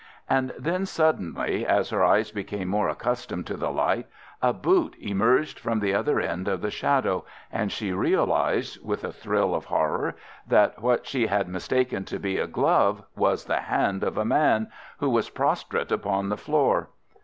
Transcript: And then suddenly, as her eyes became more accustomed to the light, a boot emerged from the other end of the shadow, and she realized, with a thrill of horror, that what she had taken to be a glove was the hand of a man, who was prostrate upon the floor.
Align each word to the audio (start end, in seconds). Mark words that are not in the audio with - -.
And 0.27 0.51
then 0.57 0.87
suddenly, 0.87 1.63
as 1.63 1.91
her 1.91 2.03
eyes 2.03 2.31
became 2.31 2.67
more 2.67 2.89
accustomed 2.89 3.45
to 3.45 3.53
the 3.55 3.69
light, 3.69 4.07
a 4.41 4.51
boot 4.51 4.95
emerged 4.99 5.59
from 5.59 5.79
the 5.79 5.93
other 5.93 6.19
end 6.19 6.47
of 6.47 6.61
the 6.61 6.71
shadow, 6.71 7.23
and 7.51 7.71
she 7.71 7.93
realized, 7.93 8.83
with 8.83 9.03
a 9.03 9.13
thrill 9.13 9.53
of 9.53 9.65
horror, 9.65 10.15
that 10.47 10.81
what 10.81 11.05
she 11.05 11.27
had 11.27 11.53
taken 11.65 12.03
to 12.05 12.17
be 12.17 12.39
a 12.39 12.47
glove 12.47 13.03
was 13.15 13.45
the 13.45 13.59
hand 13.59 14.03
of 14.03 14.17
a 14.17 14.25
man, 14.25 14.71
who 14.97 15.07
was 15.11 15.29
prostrate 15.29 15.91
upon 15.91 16.29
the 16.29 16.37
floor. 16.37 16.89